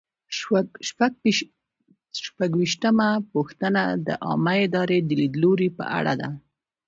[2.29, 6.29] شپږویشتمه پوښتنه د عامه ادارې د لیدلوري په اړه ده.